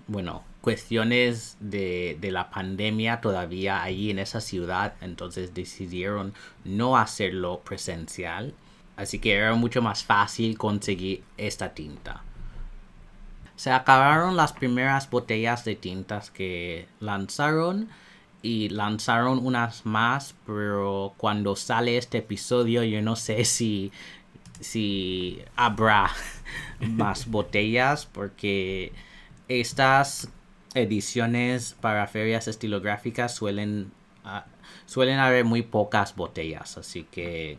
[0.07, 6.35] bueno, cuestiones de, de la pandemia todavía ahí en esa ciudad, entonces decidieron
[6.65, 8.55] no hacerlo presencial.
[8.97, 12.23] Así que era mucho más fácil conseguir esta tinta.
[13.57, 17.89] Se acabaron las primeras botellas de tintas que lanzaron
[18.43, 23.93] y lanzaron unas más, pero cuando sale este episodio yo no sé si
[24.61, 26.11] si habrá
[26.81, 28.93] más botellas porque
[29.49, 30.31] estas
[30.75, 33.93] ediciones para ferias estilográficas suelen
[34.25, 34.47] ah,
[34.87, 37.59] suelen haber muy pocas botellas así que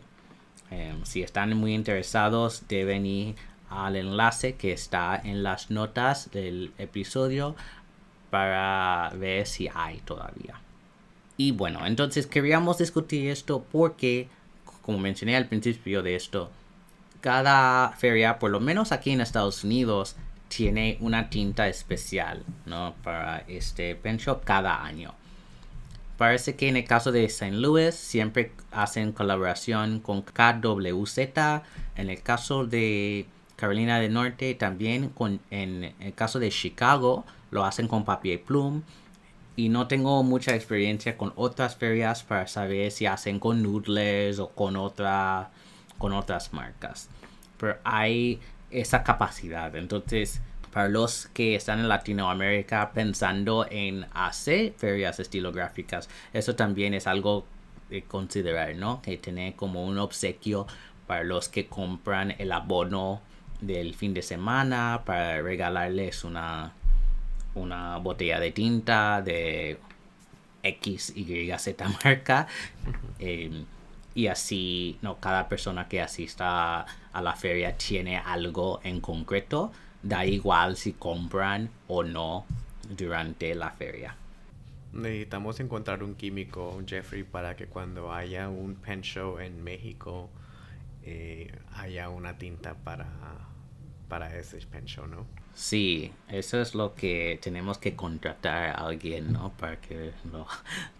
[0.70, 3.36] eh, si están muy interesados deben ir
[3.70, 7.54] al enlace que está en las notas del episodio
[8.30, 10.60] para ver si hay todavía.
[11.36, 14.28] Y bueno, entonces queríamos discutir esto porque,
[14.82, 16.50] como mencioné al principio de esto,
[17.20, 20.16] cada feria, por lo menos aquí en Estados Unidos,
[20.48, 22.94] tiene una tinta especial, ¿no?
[23.02, 25.14] Para este pen shop cada año.
[26.18, 27.52] Parece que en el caso de St.
[27.52, 31.18] Louis siempre hacen colaboración con KWZ.
[31.94, 37.64] En el caso de Carolina del Norte también con, en el caso de Chicago lo
[37.64, 38.82] hacen con Papier Plume.
[39.54, 44.48] Y no tengo mucha experiencia con otras ferias para saber si hacen con Noodles o
[44.48, 45.50] con, otra,
[45.98, 47.08] con otras marcas.
[47.58, 48.40] Pero hay
[48.72, 49.74] esa capacidad.
[49.76, 50.40] Entonces,
[50.78, 57.44] para los que están en Latinoamérica pensando en hacer ferias estilográficas, eso también es algo
[57.90, 59.02] de considerar, ¿no?
[59.02, 60.68] Que tener como un obsequio
[61.08, 63.22] para los que compran el abono
[63.60, 66.74] del fin de semana para regalarles una,
[67.56, 69.80] una botella de tinta de
[70.62, 72.46] X, Y, Z marca.
[73.18, 73.64] Eh,
[74.14, 79.72] y así no cada persona que asista a la feria tiene algo en concreto
[80.02, 82.46] da igual si compran o no
[82.88, 84.16] durante la feria
[84.92, 90.30] necesitamos encontrar un químico Jeffrey para que cuando haya un pen show en México
[91.04, 93.06] eh, haya una tinta para
[94.08, 95.26] para ese pen show no
[95.58, 99.50] Sí, eso es lo que tenemos que contratar a alguien, ¿no?
[99.58, 100.46] Para que, lo,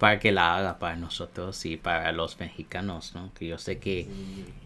[0.00, 3.32] para que la haga para nosotros y para los mexicanos, ¿no?
[3.34, 4.08] Que yo sé que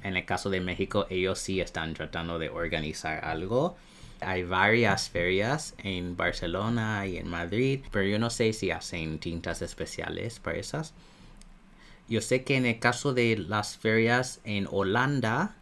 [0.02, 3.76] en el caso de México ellos sí están tratando de organizar algo.
[4.24, 9.62] Hay varias ferias en Barcelona y en Madrid, pero yo no sé si hacen tintas
[9.62, 10.94] especiales para esas.
[12.08, 15.54] Yo sé que en el caso de las ferias en Holanda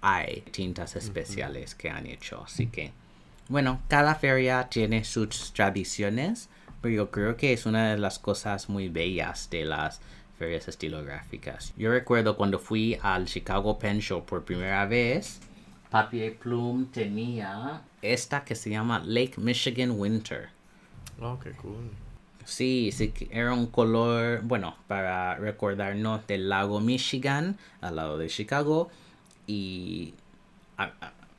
[0.00, 2.92] hay tintas especiales que han hecho, así que
[3.48, 6.50] bueno, cada feria tiene sus tradiciones,
[6.82, 10.00] pero yo creo que es una de las cosas muy bellas de las
[10.38, 11.72] ferias estilográficas.
[11.78, 15.40] Yo recuerdo cuando fui al Chicago Pen Show por primera vez,
[15.90, 20.48] Papier Plume tenía esta que se llama Lake Michigan Winter.
[21.20, 21.90] Oh, qué cool.
[22.44, 28.88] Sí, sí, era un color, bueno, para recordarnos del lago Michigan al lado de Chicago.
[29.46, 30.14] Y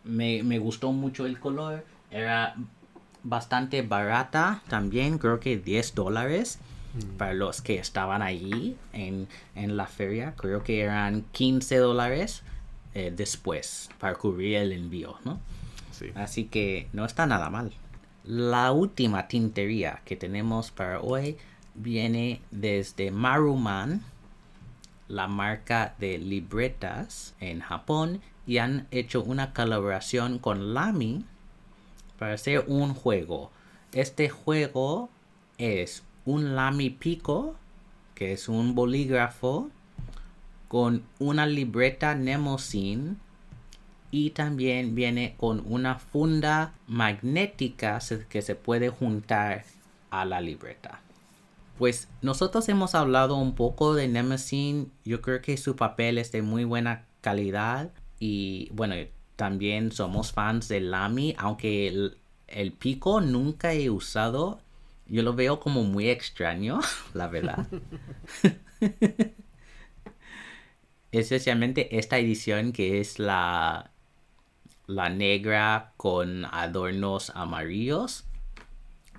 [0.04, 2.56] me, me gustó mucho el color era
[3.24, 6.60] bastante barata también, creo que 10 dólares
[6.94, 7.18] mm.
[7.18, 10.34] para los que estaban allí en, la feria.
[10.36, 12.42] Creo que eran 15 dólares
[12.94, 15.40] eh, después para cubrir el envío, ¿no?
[16.16, 17.72] Así que no está nada mal.
[18.24, 21.38] La última tintería que tenemos para hoy
[21.76, 24.04] viene desde Maruman,
[25.08, 31.26] la marca de libretas en Japón, y han hecho una colaboración con Lamy
[32.18, 33.52] para hacer un juego.
[33.94, 35.10] Este juego
[35.58, 37.56] es un Lamy Pico,
[38.16, 39.70] que es un bolígrafo,
[40.68, 43.18] con una libreta Nemosin
[44.12, 48.00] y también viene con una funda magnética
[48.30, 49.66] que se puede juntar
[50.10, 51.02] a la libreta.
[51.78, 54.92] Pues nosotros hemos hablado un poco de Nemesin.
[55.06, 57.92] Yo creo que su papel es de muy buena calidad.
[58.20, 58.96] Y bueno,
[59.36, 61.88] también somos fans de Lamy, aunque
[62.48, 64.60] el, pico nunca he usado.
[65.08, 66.80] Yo lo veo como muy extraño,
[67.14, 67.66] la verdad.
[71.12, 73.92] Especialmente esta edición que es la,
[74.90, 78.26] la negra con adornos amarillos.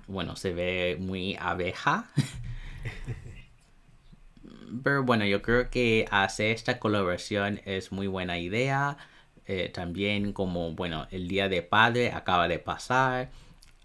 [0.07, 2.11] Bueno, se ve muy abeja.
[4.83, 8.97] Pero bueno, yo creo que hacer esta colaboración es muy buena idea.
[9.45, 13.31] Eh, también como, bueno, el Día de Padre acaba de pasar.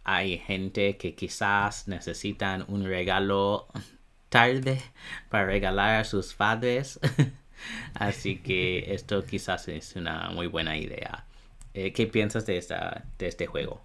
[0.03, 3.69] Hay gente que quizás necesitan un regalo
[4.29, 4.83] tarde
[5.31, 6.99] para regalar a sus padres.
[7.95, 11.27] Así que esto quizás es una muy buena idea.
[11.79, 13.83] Eh, ¿Qué piensas de, esta, de este juego?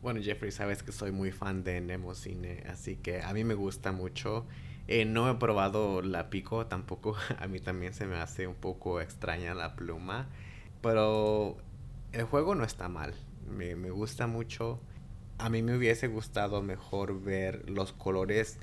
[0.00, 3.52] Bueno, Jeffrey, sabes que soy muy fan de Nemo Cine, así que a mí me
[3.52, 4.46] gusta mucho.
[4.88, 7.14] Eh, no he probado la pico tampoco.
[7.38, 10.30] A mí también se me hace un poco extraña la pluma.
[10.80, 11.58] Pero
[12.12, 13.12] el juego no está mal.
[13.50, 14.80] Me, gusta mucho.
[15.36, 18.58] A mí me hubiese gustado mejor ver los colores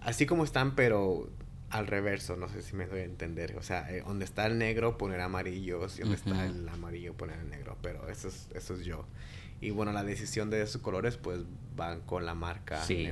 [0.00, 1.28] así como están, pero
[1.74, 2.36] al reverso.
[2.36, 3.56] No sé si me doy a entender.
[3.56, 5.98] O sea, eh, donde está el negro, poner amarillos.
[5.98, 7.76] Y donde está el amarillo, poner el negro.
[7.82, 9.06] Pero eso es, eso es yo.
[9.60, 11.40] Y bueno, la decisión de esos colores pues
[11.74, 13.08] van con la marca sí.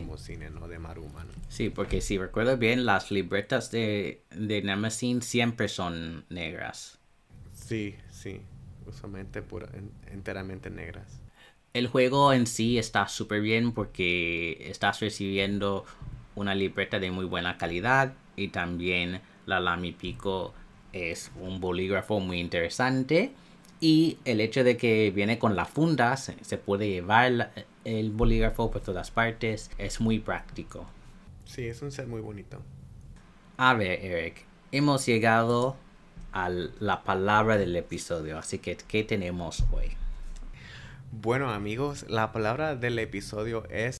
[0.53, 0.69] ¿no?
[0.69, 1.27] De Maruma.
[1.49, 6.99] Sí, porque si recuerdo bien, las libretas de, de siempre son negras.
[7.55, 8.43] Sí, sí,
[8.87, 9.43] usualmente
[10.11, 11.21] enteramente negras.
[11.73, 15.87] El juego en sí está súper bien porque estás recibiendo
[16.35, 20.55] una libreta de muy buena calidad y también la Lamy Pico
[20.93, 23.33] es un bolígrafo muy interesante
[23.81, 27.53] y el hecho de que viene con la funda se, se puede llevar
[27.85, 30.87] el bolígrafo por todas partes es muy práctico.
[31.45, 32.63] Sí, es un set muy bonito.
[33.57, 35.77] A ver, Eric, hemos llegado
[36.33, 38.39] a la palabra del episodio.
[38.39, 39.93] Así que, ¿qué tenemos hoy?
[41.11, 43.99] Bueno amigos, la palabra del episodio es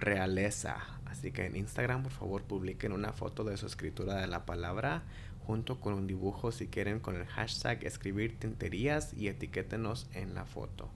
[0.00, 0.78] realeza.
[1.06, 5.02] Así que en Instagram por favor publiquen una foto de su escritura de la palabra
[5.46, 10.44] junto con un dibujo si quieren con el hashtag escribir tinterías y etiquétenos en la
[10.44, 10.90] foto.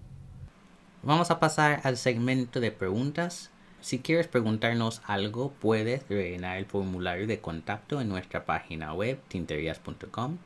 [1.03, 7.27] Vamos a pasar al segmento de preguntas si quieres preguntarnos algo, puedes rellenar el formulario
[7.27, 10.37] de contacto en nuestra página web tinterias.com,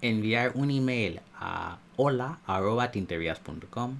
[0.00, 3.96] enviar un email a hola.tinterias.com,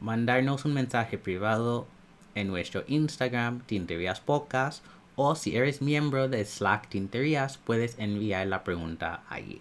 [0.00, 1.86] mandarnos un mensaje privado
[2.34, 4.84] en nuestro Instagram Tinterias Podcast
[5.16, 9.60] o si eres miembro de Slack Tinterías puedes enviar la pregunta allí.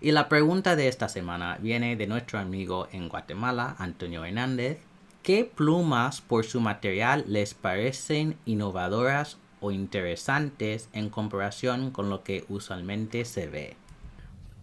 [0.00, 4.78] Y la pregunta de esta semana viene de nuestro amigo en Guatemala, Antonio Hernández.
[5.22, 12.44] ¿Qué plumas por su material les parecen innovadoras o interesantes en comparación con lo que
[12.48, 13.76] usualmente se ve?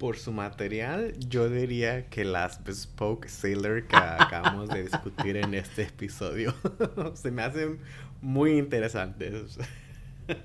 [0.04, 5.84] Por su material, yo diría que las Bespoke Sailor que acabamos de discutir en este
[5.84, 6.54] episodio
[7.14, 7.80] se me hacen
[8.22, 9.58] muy interesantes.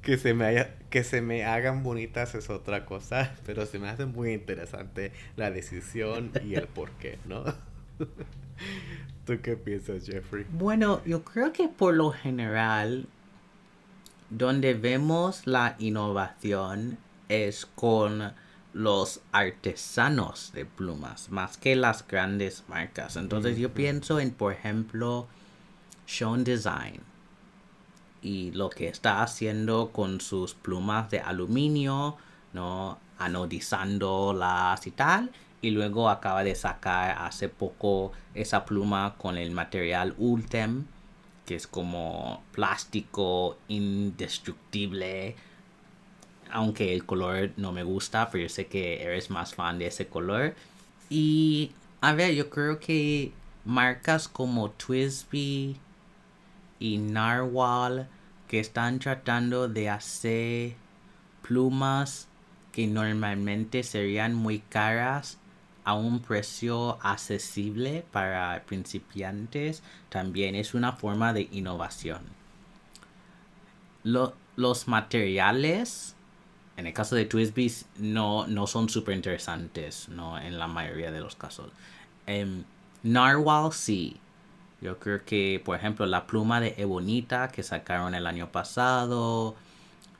[0.00, 3.90] que se me haya, que se me hagan bonitas es otra cosa, pero se me
[3.90, 7.44] hace muy interesante la decisión y el por qué, ¿no?
[9.26, 10.46] ¿Tú qué piensas, Jeffrey?
[10.50, 13.06] Bueno, yo creo que por lo general,
[14.30, 16.96] donde vemos la innovación
[17.30, 18.34] es con
[18.72, 23.16] los artesanos de plumas, más que las grandes marcas.
[23.16, 25.26] Entonces yo pienso en, por ejemplo,
[26.06, 27.00] Sean Design
[28.22, 32.16] y lo que está haciendo con sus plumas de aluminio,
[32.52, 32.98] ¿no?
[33.18, 35.30] Anodizándolas y tal.
[35.62, 40.86] Y luego acaba de sacar hace poco esa pluma con el material Ultem,
[41.44, 45.36] que es como plástico indestructible.
[46.52, 50.08] Aunque el color no me gusta, pero yo sé que eres más fan de ese
[50.08, 50.54] color.
[51.08, 53.32] Y a ver, yo creo que
[53.64, 55.76] marcas como Twisby,
[56.80, 58.08] y Narwhal
[58.48, 60.74] que están tratando de hacer
[61.42, 62.26] plumas
[62.72, 65.38] que normalmente serían muy caras
[65.84, 72.22] a un precio accesible para principiantes también es una forma de innovación.
[74.02, 76.16] los materiales,
[76.80, 80.38] en el caso de Twisby, no, no son súper interesantes, ¿no?
[80.38, 81.70] En la mayoría de los casos.
[82.26, 82.64] Um,
[83.02, 84.16] Narwhal sí,
[84.80, 89.54] yo creo que, por ejemplo, la pluma de Ebonita que sacaron el año pasado.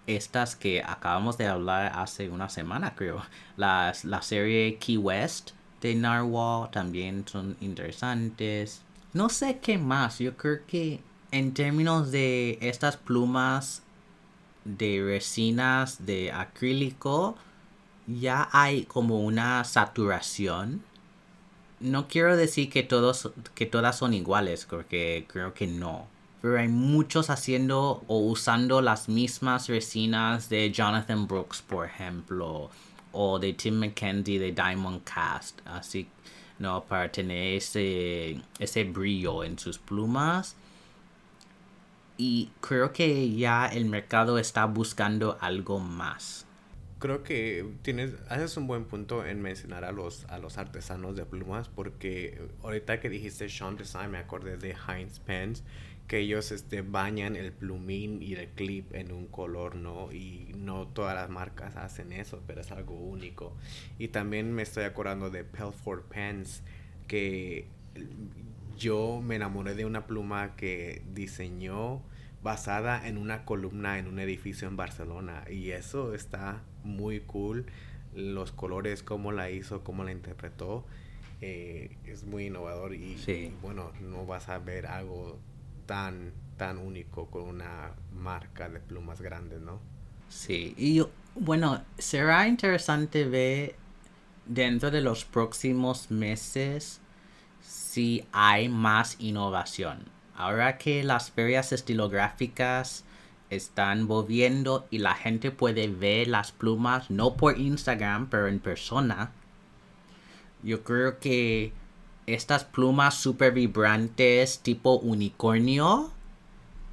[0.06, 3.22] Estas que acabamos de hablar hace una semana, creo.
[3.56, 8.82] Las, la serie Key West de Narwhal también son interesantes.
[9.14, 10.18] No sé qué más.
[10.18, 11.00] Yo creo que
[11.30, 13.82] en términos de estas plumas
[14.64, 17.36] de resinas de acrílico,
[18.06, 20.82] ya hay como una saturación.
[21.80, 26.06] No quiero decir que todos que todas son iguales porque creo que no
[26.40, 32.70] pero hay muchos haciendo o usando las mismas resinas de Jonathan Brooks por ejemplo
[33.12, 36.08] o de Tim McKenzie de Diamond Cast así
[36.58, 40.56] no para tener ese ese brillo en sus plumas
[42.20, 46.46] y creo que ya el mercado está buscando algo más
[46.98, 51.24] creo que tienes, haces un buen punto en mencionar a los, a los artesanos de
[51.24, 55.64] plumas, porque ahorita que dijiste Sean Design, me acordé de Heinz Pens,
[56.06, 60.12] que ellos este, bañan el plumín y el clip en un color, ¿no?
[60.12, 63.56] Y no todas las marcas hacen eso, pero es algo único.
[63.98, 66.62] Y también me estoy acordando de Pelford Pens,
[67.06, 67.66] que
[68.80, 72.00] yo me enamoré de una pluma que diseñó
[72.42, 77.66] basada en una columna en un edificio en Barcelona y eso está muy cool.
[78.14, 80.86] Los colores cómo la hizo cómo la interpretó
[81.42, 83.16] eh, es muy innovador y,
[83.62, 85.38] bueno no vas a ver algo
[85.86, 89.80] tan tan único con una marca de plumas grandes no
[90.28, 91.02] sí y
[91.34, 93.74] bueno será interesante ver
[94.44, 97.00] dentro de los próximos meses
[97.62, 100.04] si hay más innovación
[100.40, 103.04] Ahora que las ferias estilográficas
[103.50, 109.32] están volviendo y la gente puede ver las plumas no por Instagram pero en persona,
[110.62, 111.74] yo creo que
[112.26, 116.10] estas plumas super vibrantes tipo unicornio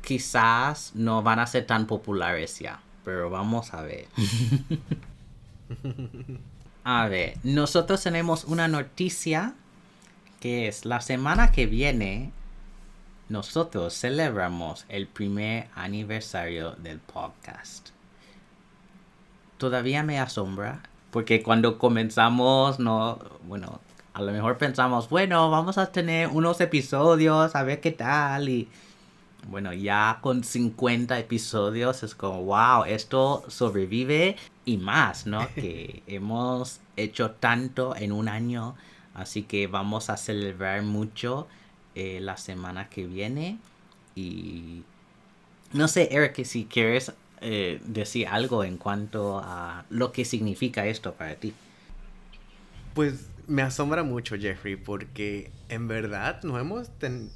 [0.04, 4.08] quizás no van a ser tan populares ya, pero vamos a ver.
[6.84, 9.56] a ver, nosotros tenemos una noticia
[10.40, 12.32] que es la semana que viene
[13.30, 17.90] nosotros celebramos el primer aniversario del podcast.
[19.58, 20.82] Todavía me asombra
[21.12, 23.82] porque cuando comenzamos, no, bueno,
[24.14, 28.70] a lo mejor pensamos, bueno, vamos a tener unos episodios, a ver qué tal y
[29.48, 34.36] bueno, ya con 50 episodios es como, wow, esto sobrevive
[34.66, 35.48] y más, ¿no?
[35.56, 38.76] que hemos hecho tanto en un año,
[39.18, 41.48] así que vamos a celebrar mucho
[41.96, 43.58] eh, la semana que viene.
[44.16, 44.84] Y
[45.74, 47.12] no sé, Eric, si quieres
[47.42, 51.54] eh, decir algo en cuanto a lo que significa esto para ti.
[52.94, 56.90] Pues me asombra mucho, Jeffrey, porque en verdad no hemos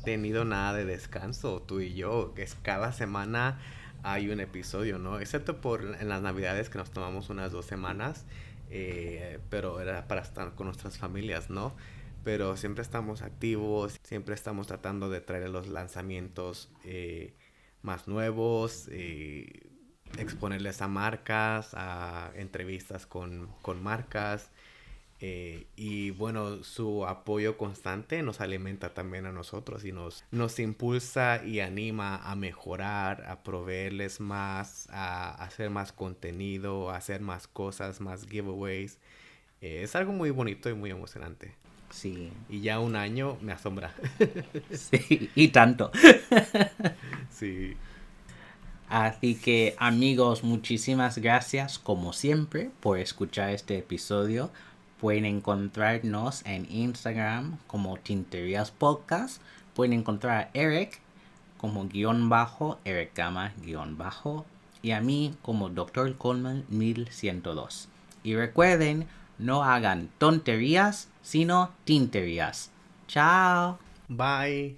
[0.04, 3.60] tenido nada de descanso, tú y yo, es cada semana
[4.04, 5.20] hay un episodio, ¿no?
[5.20, 8.26] Excepto por en las navidades que nos tomamos unas dos semanas,
[8.72, 11.76] eh, pero era para estar con nuestras familias, ¿no?
[12.24, 17.36] Pero siempre estamos activos, siempre estamos tratando de traer los lanzamientos eh,
[17.82, 19.70] más nuevos, eh,
[20.18, 24.52] exponerles a marcas, a entrevistas con, con marcas.
[25.24, 31.46] Eh, y bueno, su apoyo constante nos alimenta también a nosotros y nos, nos impulsa
[31.46, 38.02] y anima a mejorar, a proveerles más, a hacer más contenido, a hacer más cosas,
[38.02, 38.98] más giveaways.
[39.62, 41.54] Eh, es algo muy bonito y muy emocionante.
[41.92, 42.32] Sí.
[42.50, 43.94] Y ya un año me asombra.
[44.72, 45.92] sí, y tanto.
[47.30, 47.78] sí.
[48.90, 54.52] Así que amigos, muchísimas gracias como siempre por escuchar este episodio.
[55.02, 59.42] Pueden encontrarnos en Instagram como Tinterías Podcast.
[59.74, 61.02] Pueden encontrar a Eric
[61.58, 64.46] como guion bajo, Eric Gama guion bajo.
[64.84, 66.16] Y a mí como Dr.
[66.18, 67.88] Coleman 1102.
[68.22, 69.08] Y recuerden,
[69.40, 72.70] no hagan tonterías, sino tinterías.
[73.08, 73.80] Chao.
[74.08, 74.78] Bye.